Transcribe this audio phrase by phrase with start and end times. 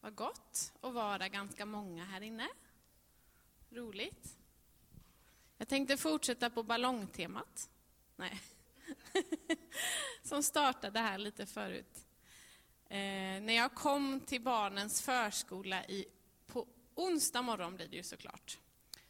[0.00, 2.48] Vad gott att vara ganska många här inne.
[3.70, 4.36] Roligt.
[5.56, 7.70] Jag tänkte fortsätta på ballongtemat.
[8.16, 8.40] Nej.
[10.22, 12.06] Som startade här lite förut.
[12.88, 12.96] Eh,
[13.42, 16.06] när jag kom till barnens förskola i,
[16.46, 18.58] på onsdag morgon blir det ju såklart.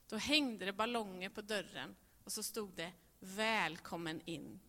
[0.09, 4.61] Då hängde det ballonger på dörren och så stod det Välkommen in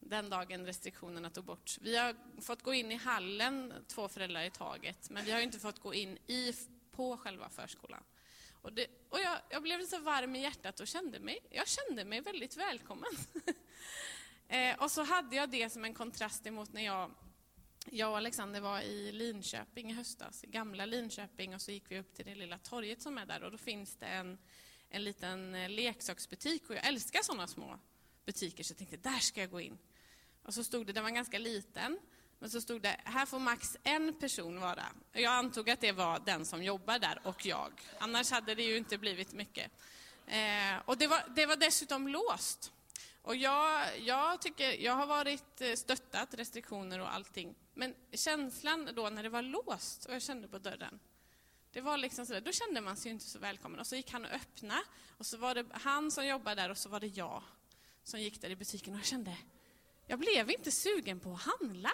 [0.00, 1.78] den dagen restriktionerna tog bort.
[1.80, 5.58] Vi har fått gå in i hallen, två föräldrar i taget, men vi har inte
[5.58, 6.52] fått gå in i,
[6.90, 8.02] på själva förskolan.
[8.62, 12.04] Och, det, och jag, jag, blev så varm i hjärtat och kände mig, jag kände
[12.04, 13.10] mig väldigt välkommen.
[14.48, 17.10] eh, och så hade jag det som en kontrast emot när jag,
[17.90, 22.14] jag och Alexander var i Linköping i höstas, gamla Linköping, och så gick vi upp
[22.14, 24.38] till det lilla torget som är där och då finns det en,
[24.88, 27.78] en liten eh, leksaksbutik och jag älskar sådana små
[28.24, 29.78] butiker så jag tänkte där ska jag gå in.
[30.50, 31.98] Och så stod det, den var ganska liten,
[32.38, 34.84] men så stod det, här får max en person vara.
[35.12, 37.72] Jag antog att det var den som jobbar där och jag.
[37.98, 39.70] Annars hade det ju inte blivit mycket.
[40.26, 42.72] Eh, och det var, det var dessutom låst.
[43.22, 47.54] Och jag, jag, tycker, jag har varit eh, stöttat restriktioner och allting.
[47.74, 51.00] Men känslan då när det var låst och jag kände på dörren,
[51.72, 53.80] det var liksom sådär, då kände man sig inte så välkommen.
[53.80, 54.82] Och så gick han och öppnade
[55.18, 57.42] och så var det han som jobbade där och så var det jag
[58.04, 59.36] som gick där i butiken och jag kände,
[60.10, 61.92] jag blev inte sugen på att handla.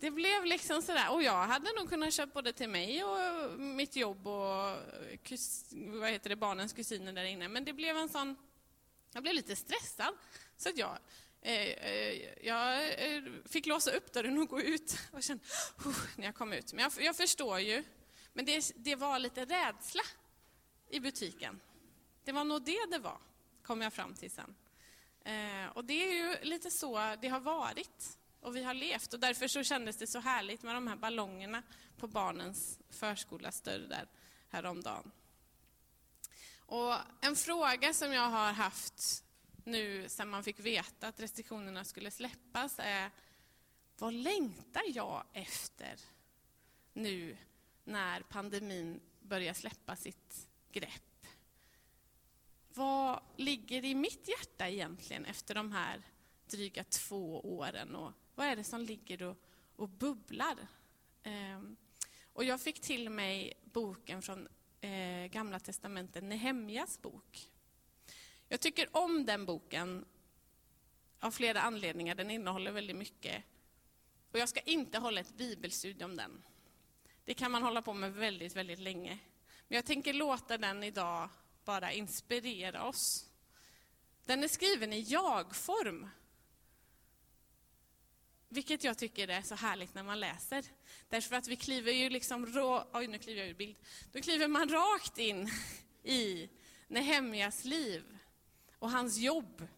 [0.00, 3.96] Det blev liksom sådär, och jag hade nog kunnat köpa både till mig och mitt
[3.96, 4.76] jobb och
[5.22, 7.48] kus, vad heter det, barnens kusiner där inne.
[7.48, 8.36] Men det blev en sån,
[9.12, 10.14] jag blev lite stressad.
[10.56, 10.98] Så att jag,
[11.40, 15.44] eh, eh jag eh, fick låsa upp dörren och gå ut och kände,
[16.16, 16.72] när jag kom ut.
[16.72, 17.84] Men jag, jag förstår ju,
[18.32, 20.02] men det, det var lite rädsla
[20.90, 21.60] i butiken.
[22.24, 23.18] Det var nog det det var,
[23.62, 24.54] kom jag fram till sen.
[25.24, 29.20] Eh, och det är ju lite så det har varit och vi har levt och
[29.20, 31.62] därför så kändes det så härligt med de här ballongerna
[31.96, 34.08] på barnens förskolas dörr där
[34.48, 35.10] häromdagen.
[36.56, 39.24] Och en fråga som jag har haft
[39.64, 43.10] nu sen man fick veta att restriktionerna skulle släppas är
[43.98, 46.00] vad längtar jag efter
[46.92, 47.36] nu
[47.84, 51.13] när pandemin börjar släppa sitt grepp?
[52.74, 56.02] Vad ligger i mitt hjärta egentligen efter de här
[56.46, 57.94] dryga två åren?
[57.94, 59.36] Och vad är det som ligger och,
[59.76, 60.56] och bubblar?
[61.22, 61.76] Ehm,
[62.32, 64.48] och jag fick till mig boken från
[64.80, 67.50] eh, Gamla testamentet, Nehemjas bok.
[68.48, 70.04] Jag tycker om den boken
[71.20, 72.14] av flera anledningar.
[72.14, 73.44] Den innehåller väldigt mycket.
[74.32, 76.44] Och jag ska inte hålla ett bibelstudium om den.
[77.24, 79.18] Det kan man hålla på med väldigt, väldigt länge.
[79.68, 81.28] Men jag tänker låta den idag
[81.64, 83.26] bara inspirera oss.
[84.24, 86.08] Den är skriven i jag-form.
[88.48, 90.64] Vilket jag tycker är så härligt när man läser.
[91.08, 92.88] Därför att vi kliver ju liksom rå...
[92.92, 93.76] Oj, nu kliver jag ur bild.
[94.12, 95.50] Då kliver man rakt in
[96.02, 96.50] i
[96.88, 98.18] Nehemjas liv
[98.78, 99.68] och hans jobb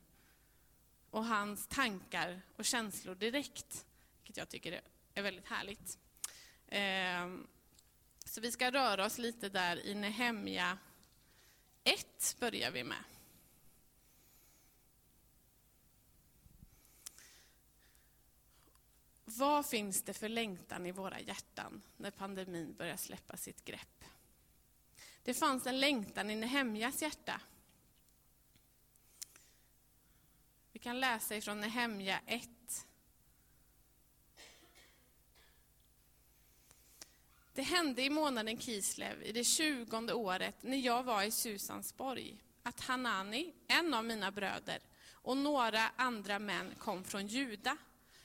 [1.11, 3.87] och hans tankar och känslor direkt.
[4.23, 4.81] Vilket jag tycker
[5.15, 5.99] är väldigt härligt.
[6.69, 7.47] Ehm,
[8.25, 10.79] så vi ska röra oss lite där i Nehemja
[11.87, 13.05] 1 börjar vi med.
[19.25, 24.05] Vad finns det för längtan i våra hjärtan när pandemin börjar släppa sitt grepp?
[25.23, 27.41] Det fanns en längtan i Nehemjas hjärta.
[30.73, 32.49] Vi kan läsa ifrån Nehemja 1,
[37.57, 42.81] Det hände i månaden Kislev i det tjugonde året när jag var i Susansborg att
[42.81, 44.79] Hanani, en av mina bröder,
[45.13, 47.77] och några andra män kom från Juda.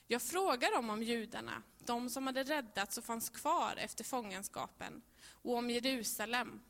[0.07, 5.55] Jag frågade dem om judarna, de som hade räddats och fanns kvar efter fångenskapen, och
[5.55, 6.61] om Jerusalem.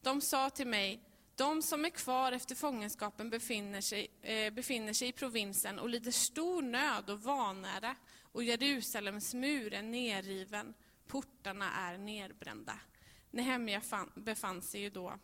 [0.00, 1.00] De sa till mig,
[1.36, 6.10] de som är kvar efter fångenskapen befinner sig, eh, befinner sig i provinsen och lider
[6.10, 7.96] stor nöd och vanära,
[8.32, 10.74] och Jerusalems mur är nerriven
[11.08, 12.80] portarna är nedbrända.
[13.30, 13.82] Nehemja
[14.14, 15.18] befann sig ju då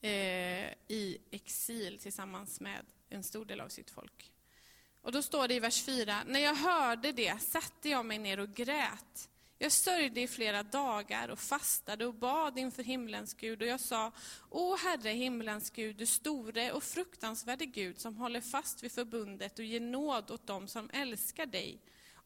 [0.00, 4.32] eh, i exil tillsammans med en stor del av sitt folk.
[5.02, 8.40] Och då står det i vers 4, när jag hörde det satte jag mig ner
[8.40, 9.28] och grät.
[9.58, 14.12] Jag sörjde i flera dagar och fastade och bad inför himlens Gud och jag sa,
[14.50, 19.64] O Herre himlens Gud, du store och fruktansvärde Gud som håller fast vid förbundet och
[19.64, 21.80] ger nåd åt dem som älskar dig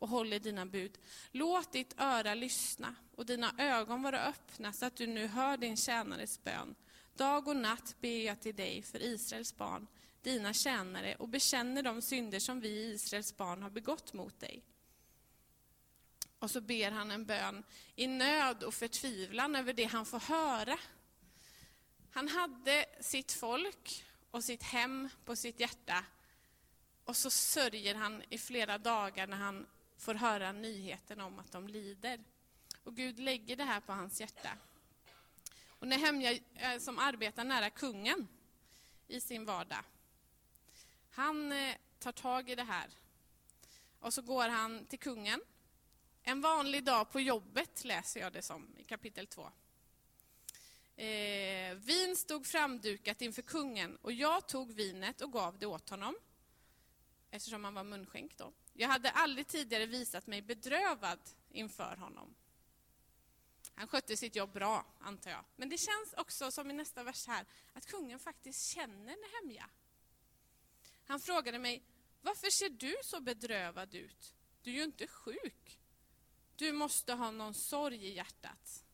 [0.04, 0.98] och håller dina bud.
[1.32, 5.76] Låt ditt öra lyssna och dina ögon vara öppna så att du nu hör din
[5.76, 6.74] tjänares bön.
[7.16, 9.86] Dag och natt ber jag till dig för Israels barn,
[10.22, 14.64] dina tjänare, och bekänner de synder som vi Israels barn har begått mot dig.
[16.38, 17.64] Och så ber han en bön
[17.96, 20.78] i nöd och förtvivlan över det han får höra.
[22.10, 26.04] Han hade sitt folk och sitt hem på sitt hjärta.
[27.04, 29.66] Och så sörjer han i flera dagar när han
[29.96, 32.20] får höra nyheten om att de lider.
[32.85, 34.50] Och Gud lägger det här på hans hjärta.
[35.69, 38.29] Och Nehemja, eh, som arbetar nära kungen
[39.08, 39.85] i sin vardag,
[41.11, 42.91] han eh, tar tag i det här.
[43.99, 45.41] Och så går han till kungen.
[46.23, 49.50] En vanlig dag på jobbet läser jag det som i kapitel 2.
[50.96, 56.14] Eh, vin stod framdukat inför kungen och jag tog vinet och gav det åt honom
[57.34, 58.52] eftersom han var munskänk då.
[58.72, 61.19] Jag hade aldrig tidigare visat mig bedrövad
[61.50, 62.34] inför honom.
[63.75, 65.44] Han skötte sitt jobb bra, antar jag.
[65.56, 69.70] Men det känns också, som i nästa vers här, att kungen faktiskt känner Nehemja.
[71.04, 71.82] Han frågade mig,
[72.22, 74.34] varför ser du så bedrövad ut?
[74.62, 75.81] Du är ju inte sjuk.
[76.56, 78.84] Du måste ha någon sorg i hjärtat.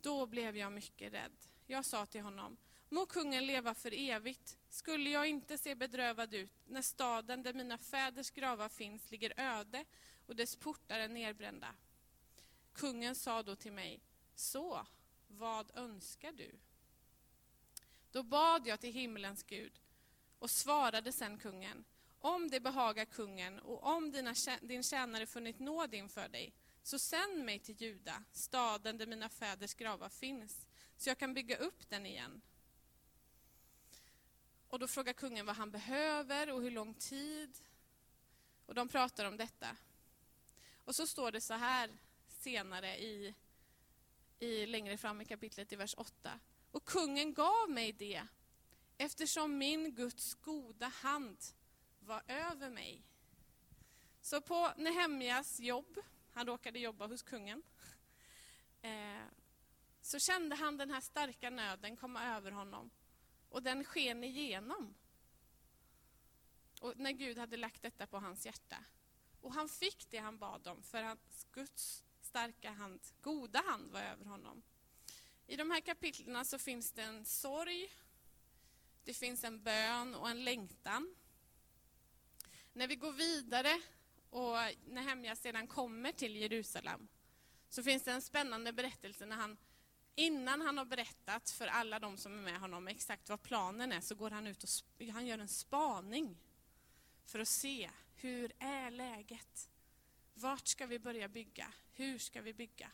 [0.00, 1.36] Då blev jag mycket rädd.
[1.66, 2.56] Jag sa till honom,
[2.90, 4.58] må kungen leva för evigt.
[4.68, 9.84] Skulle jag inte se bedrövad ut när staden där mina fäders gravar finns ligger öde
[10.26, 11.74] och dess portar är nedbrända?
[12.72, 14.00] Kungen sa då till mig,
[14.34, 14.86] så,
[15.28, 16.58] vad önskar du?
[18.12, 19.80] Då bad jag till himlens Gud
[20.38, 21.84] och svarade sen kungen,
[22.20, 26.52] om det behagar kungen och om dina, din tjänare funnit nåd inför dig,
[26.82, 30.66] så sänd mig till Juda, staden där mina fäders gravar finns,
[30.96, 32.40] så jag kan bygga upp den igen.
[34.70, 37.58] Och då frågar kungen vad han behöver och hur lång tid.
[38.66, 39.76] Och de pratar om detta.
[40.84, 41.90] Och så står det så här
[42.28, 43.34] senare i,
[44.38, 46.40] i längre fram i kapitlet i vers 8.
[46.70, 48.22] Och kungen gav mig det
[48.98, 51.38] eftersom min Guds goda hand
[52.00, 53.02] var över mig.
[54.20, 55.98] Så på Nehemjas jobb,
[56.32, 57.62] han råkade jobba hos kungen,
[58.82, 59.24] eh,
[60.02, 62.90] så kände han den här starka nöden komma över honom.
[63.50, 64.94] Och den sken igenom.
[66.80, 68.84] Och när Gud hade lagt detta på hans hjärta.
[69.40, 74.00] Och han fick det han bad om, för hans Guds starka hand, goda hand var
[74.00, 74.62] över honom.
[75.46, 77.90] I de här kapitlen så finns det en sorg,
[79.04, 81.14] det finns en bön och en längtan.
[82.72, 83.80] När vi går vidare
[84.30, 84.56] och
[84.86, 87.08] Nehemja sedan kommer till Jerusalem
[87.68, 89.56] så finns det en spännande berättelse när han
[90.20, 94.00] innan han har berättat för alla de som är med honom exakt vad planen är
[94.00, 96.36] så går han ut och han gör en spaning
[97.24, 99.70] för att se hur är läget?
[100.34, 101.72] Vart ska vi börja bygga?
[101.92, 102.90] Hur ska vi bygga?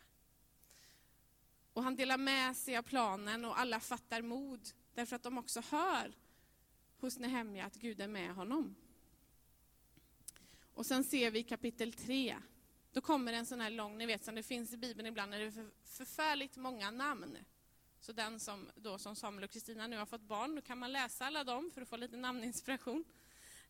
[1.73, 5.61] Och han delar med sig av planen och alla fattar mod därför att de också
[5.71, 6.13] hör
[6.99, 8.77] hos Nehemja att Gud är med honom.
[10.75, 12.37] Och sen ser vi i kapitel 3,
[12.97, 15.39] då kommer en sån här lång, ni vet som det finns i Bibeln ibland när
[15.39, 17.39] det är för, förfärligt många namn.
[18.01, 20.93] Så den som, då, som Samuel och Kristina nu har fått barn, då kan man
[20.93, 23.05] läsa alla dem för att få lite namninspiration.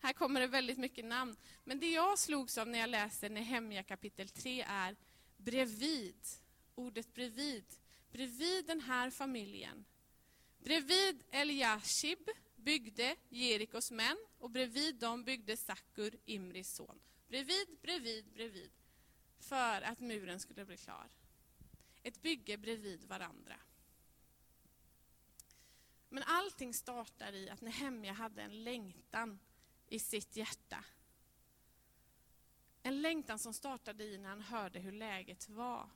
[0.01, 1.37] Här kommer det väldigt mycket namn.
[1.65, 4.97] Men det jag slogs av när jag läste Nehemja kapitel 3 är
[5.37, 6.27] bredvid.
[6.75, 7.65] Ordet bredvid.
[8.13, 9.85] Bredvid den här familjen.
[10.59, 17.01] Bredvid Eliashib byggde Jerikos män och bredvid dem byggde Sakur, Imris son.
[17.29, 18.71] Bredvid, bredvid, bredvid.
[19.47, 21.09] För att muren skulle bli klar.
[22.03, 23.57] Ett bygge bredvid varandra.
[26.09, 29.39] Men allting startar i att Nehemja hade en längtan
[29.87, 30.85] i sitt hjärta.
[32.83, 35.91] En längtan som startade i när han hörde hur läget var.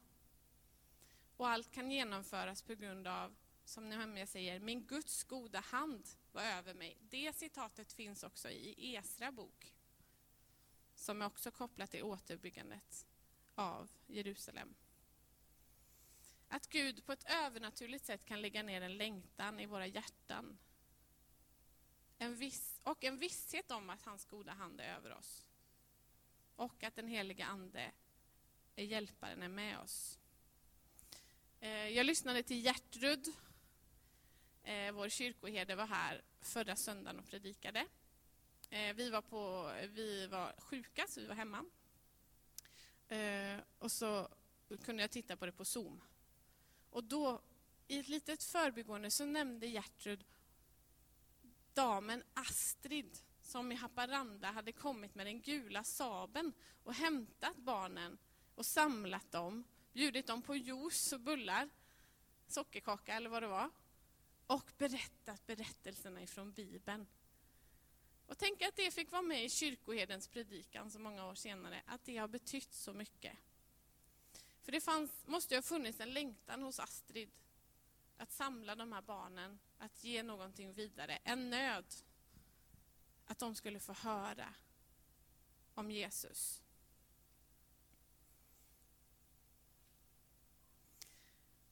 [1.36, 6.42] Och allt kan genomföras på grund av, som Nehemja säger, min Guds goda hand var
[6.42, 6.98] över mig.
[7.00, 9.74] Det citatet finns också i Esra bok,
[10.94, 13.06] som är också kopplat till återbyggandet
[13.60, 14.74] av Jerusalem.
[16.48, 20.58] Att Gud på ett övernaturligt sätt kan lägga ner en längtan i våra hjärtan
[22.22, 25.46] en viss, och en visshet om att hans goda hand är över oss.
[26.56, 27.92] Och att den heliga Ande
[28.76, 30.18] är hjälparen, är med oss.
[31.60, 33.28] Eh, jag lyssnade till Gertrud,
[34.62, 37.86] eh, vår kyrkoherde var här förra söndagen och predikade.
[38.70, 41.64] Eh, vi var, på, vi var sjuka, så vi var hemma.
[43.10, 44.28] Eh, och så
[44.84, 46.00] kunde jag titta på det på Zoom.
[46.90, 47.42] Och då,
[47.88, 50.24] i ett litet förbigående, så nämnde Gertrud
[51.74, 56.52] damen Astrid som i Haparanda hade kommit med den gula saben
[56.82, 58.18] och hämtat barnen
[58.54, 61.68] och samlat dem, bjudit dem på juice och bullar,
[62.46, 63.70] sockerkaka eller vad det var
[64.46, 67.06] och berättat berättelserna ifrån Bibeln.
[68.30, 72.04] Och tänk att det fick vara med i kyrkoherdens predikan så många år senare, att
[72.04, 73.36] det har betytt så mycket.
[74.62, 77.30] För det fanns, måste ju ha funnits en längtan hos Astrid
[78.16, 81.18] att samla de här barnen, att ge någonting vidare.
[81.24, 81.84] En nöd
[83.26, 84.54] att de skulle få höra
[85.74, 86.62] om Jesus.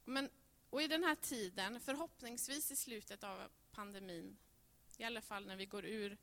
[0.05, 0.29] Men,
[0.69, 4.37] och i den här tiden, förhoppningsvis i slutet av pandemin,
[4.97, 6.17] i alla fall när vi går ur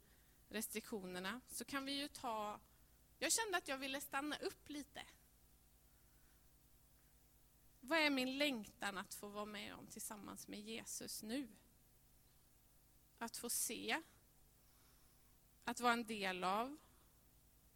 [0.49, 2.61] restriktionerna, så kan vi ju ta...
[3.19, 5.03] Jag kände att jag ville stanna upp lite.
[7.81, 11.49] Vad är min längtan att få vara med om tillsammans med Jesus nu?
[13.19, 14.03] Att få se,
[15.65, 16.77] att vara en del av.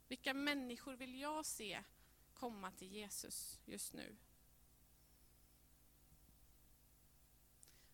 [0.09, 1.85] Vilka människor vill jag se
[2.35, 4.17] komma till Jesus just nu?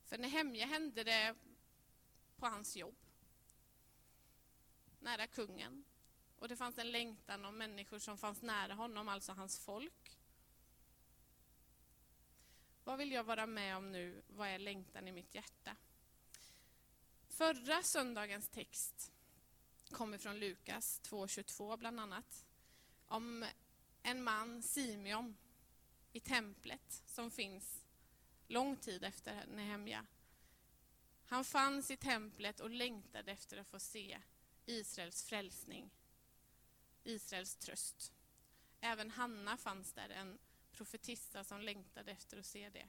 [0.05, 1.35] För när Hemje hände det
[2.37, 3.06] på hans jobb.
[5.07, 5.85] Nära kungen.
[6.39, 10.19] Och det fanns en längtan om människor som fanns nära honom, alltså hans folk.
[12.85, 14.23] Vad vill jag vara med om nu?
[14.29, 15.77] Vad är längtan i mitt hjärta?
[17.29, 19.13] Förra söndagens text
[19.91, 22.45] kommer från Lukas 2.22 bland annat.
[23.07, 23.47] Om
[24.03, 25.37] en man, Simeon,
[26.13, 27.85] i templet som finns
[28.47, 30.07] lång tid efter Nehemja.
[31.27, 34.21] Han fanns i templet och längtade efter att få se
[34.67, 35.91] Israels frälsning,
[37.05, 38.13] Israels tröst.
[38.81, 40.39] Även Hanna fanns där, en
[40.73, 42.89] profetissa som längtade efter att se det.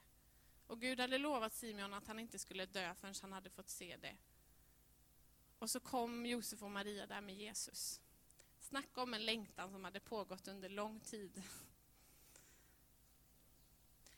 [0.66, 3.96] Och Gud hade lovat Simeon att han inte skulle dö förrän han hade fått se
[3.96, 4.16] det.
[5.58, 8.00] Och så kom Josef och Maria där med Jesus.
[8.60, 11.42] Snacka om en längtan som hade pågått under lång tid.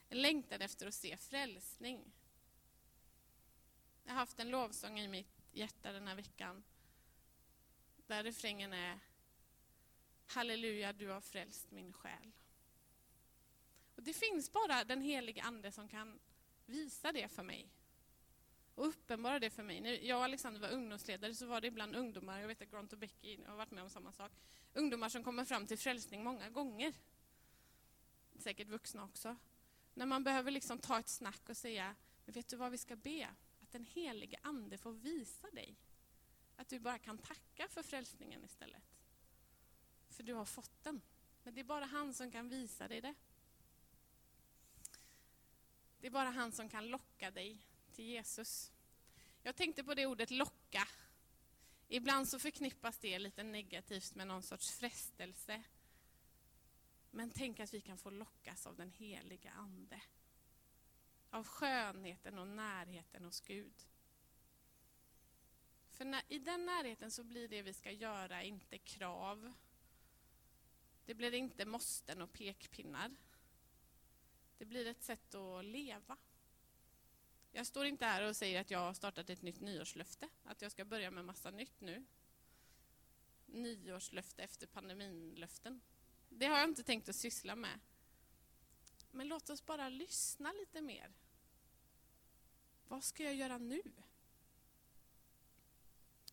[0.08, 2.12] En längtan efter att se frälsning.
[4.04, 6.62] Jag har haft en lovsång i mitt hjärta den här veckan.
[8.10, 8.98] Där refrängen är
[10.26, 12.32] Halleluja, du har frälst min själ.
[13.96, 16.20] Och Det finns bara den helige Ande som kan
[16.66, 17.70] visa det för mig.
[18.74, 19.80] Och uppenbara det för mig.
[19.80, 22.92] När jag och Alexander var ungdomsledare så var det ibland ungdomar, jag vet att Grant
[22.92, 24.32] och Becky har varit med om samma sak,
[24.74, 26.92] ungdomar som kommer fram till frälsning många gånger.
[28.38, 29.36] Säkert vuxna också.
[29.94, 32.96] När man behöver liksom ta ett snack och säga, men vet du vad vi ska
[32.96, 33.28] be?
[33.62, 35.76] Att den helige Ande får visa dig.
[36.60, 38.82] Att du bara kan tacka för frälsningen istället.
[40.08, 41.00] För du har fått den.
[41.42, 43.14] Men det är bara han som kan visa dig det.
[46.00, 48.72] Det är bara han som kan locka dig till Jesus.
[49.42, 50.88] Jag tänkte på det ordet locka.
[51.88, 55.62] Ibland så förknippas det lite negativt med någon sorts frestelse.
[57.10, 60.00] Men tänk att vi kan få lockas av den heliga Ande.
[61.30, 63.86] Av skönheten och närheten hos Gud.
[66.00, 69.52] För när, i den närheten så blir det vi ska göra inte krav.
[71.04, 73.16] Det blir inte måsten och pekpinnar.
[74.58, 76.16] Det blir ett sätt att leva.
[77.52, 80.72] Jag står inte här och säger att jag har startat ett nytt nyårslöfte, att jag
[80.72, 82.04] ska börja med massa nytt nu.
[83.46, 85.80] Nyårslöfte efter pandeminlöften.
[86.28, 87.80] Det har jag inte tänkt att syssla med.
[89.10, 91.12] Men låt oss bara lyssna lite mer.
[92.88, 93.82] Vad ska jag göra nu?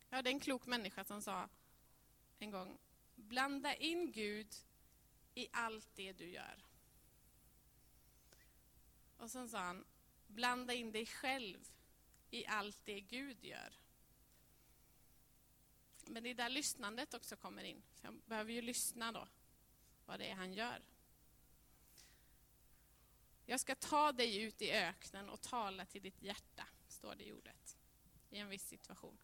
[0.10, 1.50] Jag hade en klok människa som sa
[2.40, 2.78] en gång,
[3.16, 4.56] blanda in Gud
[5.34, 6.64] i allt det du gör.
[9.18, 9.86] Och sen sa han,
[10.28, 11.72] blanda in dig själv
[12.32, 13.74] i allt det Gud gör.
[16.06, 17.84] Men det är där lyssnandet också kommer in.
[17.96, 19.28] För jag behöver ju lyssna då,
[20.06, 20.82] vad det är han gör.
[23.46, 27.34] Jag ska ta dig ut i öknen och tala till ditt hjärta, står det i
[27.34, 27.78] ordet,
[28.30, 29.18] i en viss situation.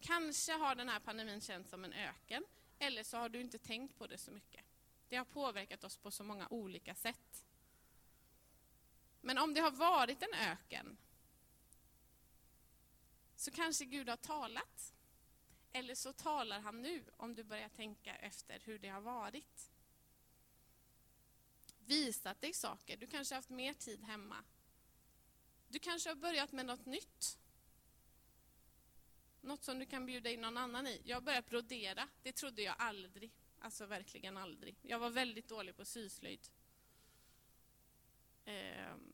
[0.00, 2.44] Kanske har den här pandemin känts som en öken,
[2.78, 4.64] eller så har du inte tänkt på det så mycket.
[5.08, 7.44] Det har påverkat oss på så många olika sätt.
[9.20, 10.96] Men om det har varit en öken
[13.40, 14.94] så kanske Gud har talat.
[15.72, 19.70] Eller så talar han nu om du börjar tänka efter hur det har varit.
[21.78, 22.96] Visat dig saker.
[22.96, 24.36] Du kanske har haft mer tid hemma.
[25.68, 27.38] Du kanske har börjat med något nytt.
[29.40, 31.02] Något som du kan bjuda in någon annan i.
[31.04, 32.08] Jag har börjat brodera.
[32.22, 33.30] Det trodde jag aldrig.
[33.58, 34.76] Alltså verkligen aldrig.
[34.82, 36.48] Jag var väldigt dålig på syslöjd.
[38.44, 39.12] Ehm,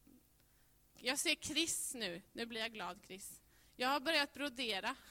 [0.95, 2.23] jag ser Chris nu.
[2.33, 3.41] Nu blir jag glad, Chris.
[3.77, 4.97] Jag har börjat brodera.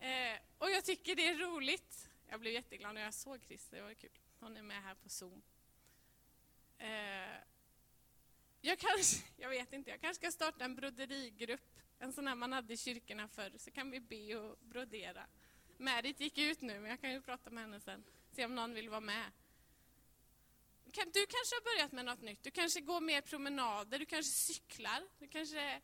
[0.00, 2.08] Eh, och jag tycker det är roligt.
[2.28, 3.68] Jag blev jätteglad när jag såg Chris.
[3.68, 4.18] Det var kul.
[4.40, 5.42] Hon är med här på Zoom.
[6.78, 7.42] Eh,
[8.60, 11.77] jag kanske, jag vet inte, jag kanske ska starta en broderigrupp.
[11.98, 15.26] En sån här man hade i kyrkorna förr, så kan vi be och brodera.
[15.76, 18.04] Märit gick ut nu, men jag kan ju prata med henne sen.
[18.32, 19.32] Se om någon vill vara med.
[20.84, 22.42] Du kanske har börjat med något nytt.
[22.42, 25.02] Du kanske går mer promenader, du kanske cyklar.
[25.18, 25.80] Du kanske,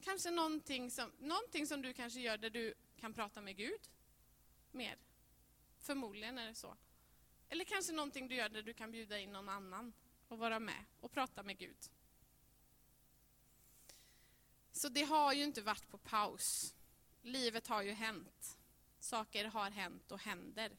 [0.00, 3.80] kanske någonting, som, någonting som du kanske gör där du kan prata med Gud
[4.74, 4.98] mer.
[5.80, 6.76] Förmodligen är det så.
[7.48, 9.92] Eller kanske någonting du gör där du kan bjuda in någon annan
[10.28, 11.76] och vara med och prata med Gud.
[14.76, 16.74] Så det har ju inte varit på paus.
[17.22, 18.58] Livet har ju hänt.
[18.98, 20.76] Saker har hänt och händer.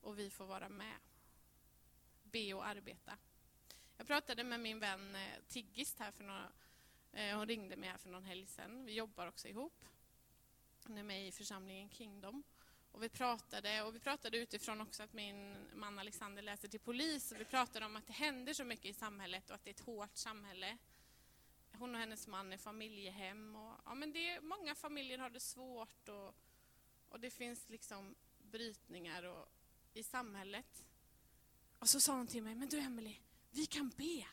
[0.00, 0.96] Och vi får vara med.
[2.22, 3.18] Be och arbeta.
[3.96, 6.52] Jag pratade med min vän eh, Tiggist här för några...
[7.12, 8.84] Eh, hon ringde mig här för någon helg sedan.
[8.84, 9.84] Vi jobbar också ihop.
[10.84, 12.42] Hon är med i församlingen Kingdom.
[12.92, 17.32] Och vi pratade, och vi pratade utifrån också att min man Alexander läser till polis.
[17.32, 19.74] Och vi pratade om att det händer så mycket i samhället och att det är
[19.74, 20.78] ett hårt samhälle.
[21.80, 23.56] Hon och hennes man är familjehem.
[23.56, 26.34] Och, ja, men det, är många familjer har det svårt och,
[27.08, 29.48] och det finns liksom brytningar och,
[29.94, 30.84] i samhället.
[31.78, 33.16] Och så sa hon till mig, men du Emelie,
[33.50, 34.26] vi kan be.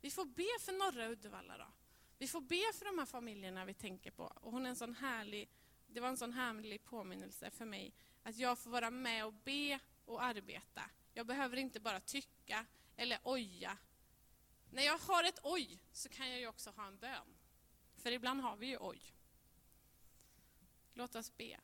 [0.00, 1.66] Vi får be för norra Uddevalla då.
[2.18, 4.24] Vi får be för de här familjerna vi tänker på.
[4.24, 5.48] Och hon är en sån härlig
[5.88, 9.78] det var en sån härlig påminnelse för mig att jag får vara med och be
[10.04, 10.82] och arbeta.
[11.12, 13.76] Jag behöver inte bara tycka eller oja.
[14.70, 17.36] När jag har ett oj så kan jag ju också ha en bön.
[17.96, 19.14] För ibland har vi ju oj.
[20.94, 21.60] Låt oss be.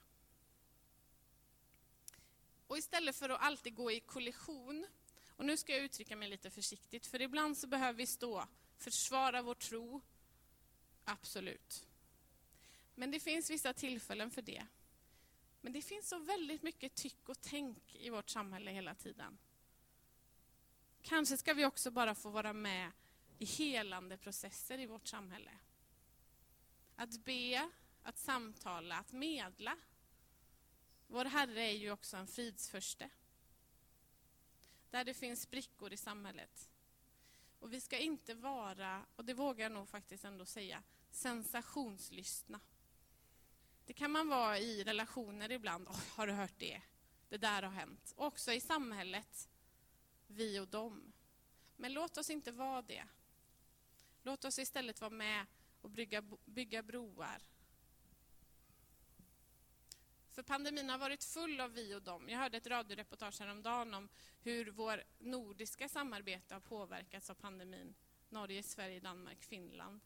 [2.66, 4.87] Och istället för att alltid gå i kollision,
[5.37, 9.42] och nu ska jag uttrycka mig lite försiktigt, för ibland så behöver vi stå, försvara
[9.42, 10.00] vår tro,
[11.04, 11.87] absolut.
[12.94, 14.66] Men det finns vissa tillfällen för det.
[15.61, 19.38] Men det finns så väldigt mycket tyck och tänk i vårt samhälle hela tiden.
[21.04, 22.92] Kanske ska vi också bara få vara med
[23.38, 25.50] i helande processer i vårt samhälle.
[26.96, 27.70] Att be,
[28.02, 29.76] att samtala, att medla.
[31.06, 33.11] Vår Herre är ju också en fridsförste.
[34.90, 36.70] Där det finns sprickor i samhället.
[37.58, 42.60] Och vi ska inte vara, och det vågar jag nog faktiskt ändå säga, sensationslystna.
[43.86, 45.88] Det kan man vara i relationer ibland.
[45.88, 46.82] Oh, har du hört det?
[47.28, 48.14] Det där har hänt.
[48.17, 49.49] också i samhället,
[50.26, 51.13] vi och dem.
[51.76, 53.04] Men låt oss inte vara det.
[54.23, 55.47] Låt oss istället vara med
[55.80, 57.43] och bygga, bygga broar.
[60.34, 62.28] För pandemin har varit full av vi och dem.
[62.28, 64.08] Jag hörde ett radioreportage häromdagen om
[64.41, 67.95] hur vår nordiska samarbete har påverkats av pandemin.
[68.28, 70.00] Norge, Sverige, Danmark, Finland.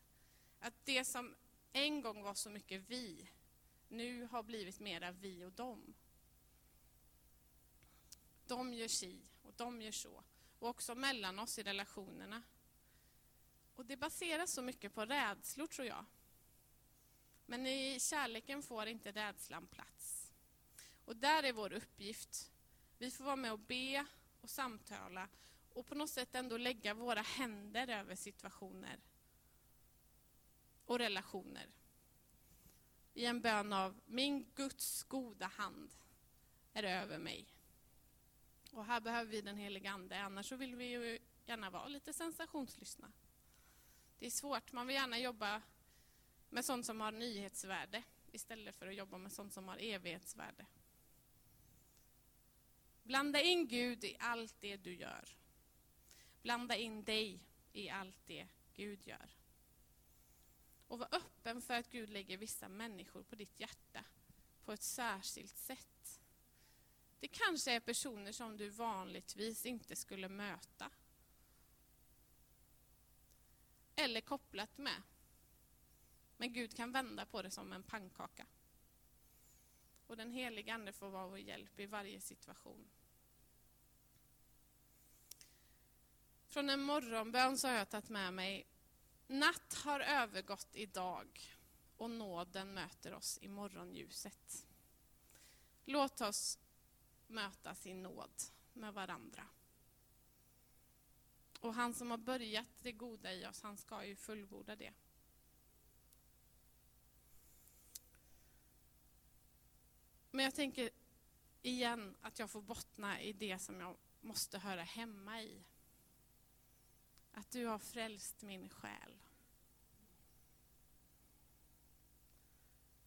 [0.61, 1.35] Att det som
[1.73, 3.31] en gång var så mycket vi,
[3.89, 5.95] nu har blivit mera vi och dem.
[8.47, 10.25] De gör si och de gör så.
[10.59, 12.43] Och också mellan oss i relationerna.
[13.75, 16.05] Och det baseras så mycket på rädslor, tror jag.
[17.47, 20.33] Men i kärleken får inte rädslan plats.
[21.05, 22.53] Och där är vår uppgift.
[22.99, 24.07] Vi får vara med och be
[24.41, 25.29] och samtala
[25.75, 29.01] och på något sätt ändå lägga våra händer över situationer
[30.85, 31.71] och relationer
[33.15, 35.91] i en bön av min Guds goda hand
[36.73, 37.58] är över mig.
[38.73, 42.13] Och här behöver vi den heliga Ande, annars så vill vi ju gärna vara lite
[42.13, 43.13] sensationslystna.
[44.19, 45.63] Det är svårt, man vill gärna jobba
[46.51, 48.03] med sånt som har nyhetsvärde
[48.33, 50.67] istället för att jobba med sånt som har evighetsvärde.
[53.03, 55.29] Blanda in Gud i allt det du gör.
[56.43, 57.41] Blanda in dig
[57.73, 59.31] i allt det Gud gör.
[60.89, 64.05] Och var öppen för att Gud lägger vissa människor på ditt hjärta
[64.65, 66.21] på ett särskilt sätt.
[67.21, 70.91] Det kanske är personer som du vanligtvis inte skulle möta.
[73.97, 75.03] Eller kopplat med.
[76.37, 78.47] Men Gud kan vända på det som en pannkaka.
[80.07, 82.91] Och den heliga Ande får vara vår hjälp i varje situation.
[86.49, 88.67] Från en morgonbön så har jag tagit med mig
[89.27, 91.41] Natt har övergått i dag
[91.97, 94.67] och nåden möter oss i morgonljuset.
[95.85, 96.59] Låt oss
[97.29, 99.47] mötas i nåd med varandra.
[101.61, 104.93] Och han som har börjat det goda i oss, han ska ju fullborda det.
[110.31, 110.91] Men jag tänker
[111.63, 115.65] igen att jag får bottna i det som jag måste höra hemma i.
[117.33, 119.19] Att du har frälst min själ.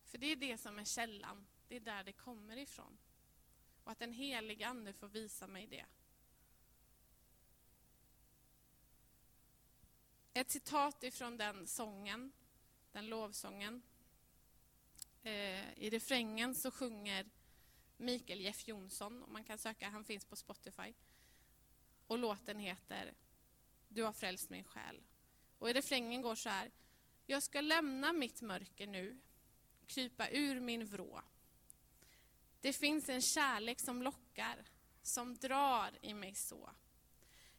[0.04, 2.98] För det är det som är källan, det är där det kommer ifrån.
[3.84, 5.86] Och att den helige Ande får visa mig det.
[10.34, 12.32] Ett citat ifrån den sången,
[12.92, 13.82] den lovsången.
[15.24, 17.30] Eh, I refrängen så sjunger
[17.98, 20.94] Mikael Jeff Jonsson, och man kan söka, han finns på Spotify.
[22.08, 23.14] Och låten heter
[23.88, 25.02] Du har frälst min själ.
[25.58, 26.72] Och i refrängen går så här.
[27.26, 29.20] Jag ska lämna mitt mörker nu,
[29.88, 31.22] krypa ur min vrå.
[32.62, 34.66] Det finns en kärlek som lockar,
[35.02, 36.72] som drar i mig så.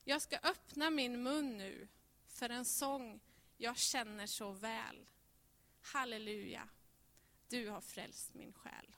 [0.05, 1.88] Jag ska öppna min mun nu
[2.27, 3.21] för en sång
[3.57, 5.07] jag känner så väl.
[5.81, 6.69] Halleluja,
[7.49, 8.97] du har frälst min själ.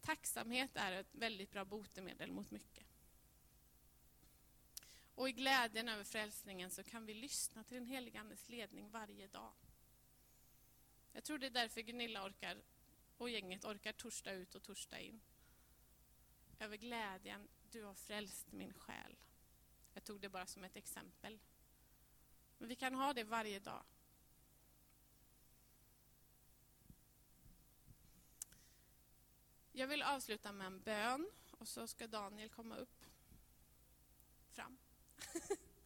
[0.00, 2.86] Tacksamhet är ett väldigt bra botemedel mot mycket.
[5.14, 9.26] Och i glädjen över frälsningen så kan vi lyssna till den helige Andes ledning varje
[9.26, 9.52] dag.
[11.12, 12.62] Jag tror det är därför Gunilla orkar,
[13.16, 15.20] och gänget orkar torsdag ut och torsdag in.
[16.58, 19.16] Över glädjen, du har frälst min själ.
[19.94, 21.38] Jag tog det bara som ett exempel.
[22.58, 23.84] Men vi kan ha det varje dag.
[29.72, 33.04] Jag vill avsluta med en bön och så ska Daniel komma upp
[34.50, 34.78] fram.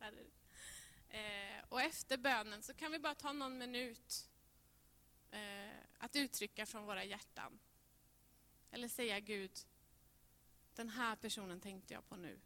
[1.09, 4.32] eh, och efter bönen så kan vi bara ta någon minut
[5.33, 7.59] eh, att uttrycka från våra hjärtan.
[8.71, 9.59] Eller säga Gud,
[10.75, 12.41] den här personen tänkte jag på nu.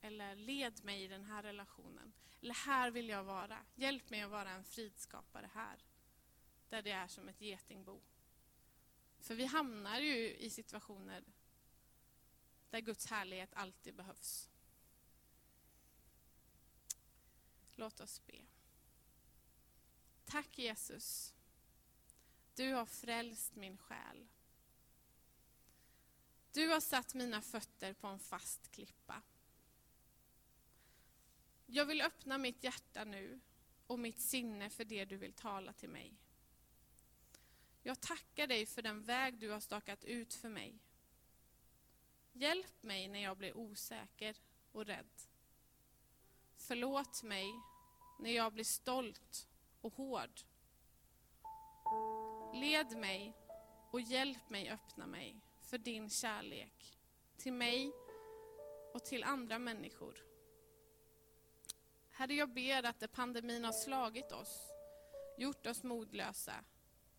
[0.00, 2.12] Eller led mig i den här relationen.
[2.40, 3.58] Eller här vill jag vara.
[3.74, 5.84] Hjälp mig att vara en fridskapare här.
[6.68, 8.00] Där det är som ett getingbo.
[9.20, 11.24] För vi hamnar ju i situationer
[12.70, 14.48] där Guds härlighet alltid behövs.
[17.74, 18.38] Låt oss be.
[20.24, 21.34] Tack Jesus.
[22.54, 24.26] Du har frälst min själ.
[26.52, 29.22] Du har satt mina fötter på en fast klippa.
[31.66, 33.40] Jag vill öppna mitt hjärta nu
[33.86, 36.14] och mitt sinne för det du vill tala till mig.
[37.82, 40.78] Jag tackar dig för den väg du har stakat ut för mig.
[42.32, 44.36] Hjälp mig när jag blir osäker
[44.72, 45.22] och rädd.
[46.56, 47.60] Förlåt mig
[48.18, 49.48] när jag blir stolt
[49.80, 50.40] och hård.
[52.54, 53.36] Led mig
[53.90, 56.98] och hjälp mig öppna mig för din kärlek
[57.36, 57.92] till mig
[58.94, 60.24] och till andra människor.
[62.10, 64.72] Herre, jag ber att det pandemin har slagit oss,
[65.38, 66.54] gjort oss modlösa,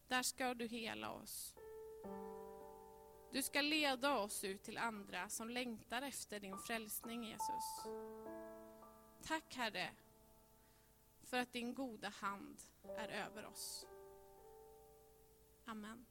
[0.08, 1.56] där ska du hela oss.
[3.32, 7.86] Du ska leda oss ut till andra som längtar efter din frälsning, Jesus.
[9.24, 9.90] Tack, Herre,
[11.24, 12.62] för att din goda hand
[12.98, 13.86] är över oss.
[15.68, 16.06] Amen.